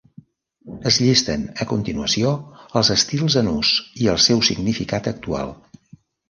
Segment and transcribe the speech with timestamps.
[0.91, 2.31] Es llisten a continuació
[2.81, 5.55] els estils en ús i el seu significat actual.